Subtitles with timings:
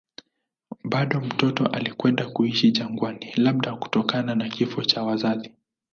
[0.83, 5.51] Bado mtoto alikwenda kuishi jangwani, labda kutokana na kifo cha wazazi.